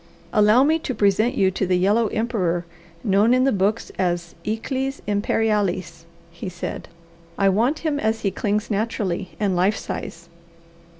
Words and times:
"Allow 0.33 0.63
me 0.63 0.79
to 0.79 0.95
present 0.95 1.35
you 1.35 1.51
to 1.51 1.67
the 1.67 1.77
yellow 1.77 2.07
emperor, 2.07 2.65
known 3.03 3.35
in 3.35 3.43
the 3.43 3.51
books 3.51 3.91
as 3.99 4.33
eagles 4.43 4.99
imperialis," 5.05 6.07
he 6.31 6.49
said. 6.49 6.87
"I 7.37 7.49
want 7.49 7.85
him 7.85 7.99
as 7.99 8.21
he 8.21 8.31
clings 8.31 8.71
naturally 8.71 9.35
and 9.39 9.55
life 9.55 9.77
size." 9.77 10.27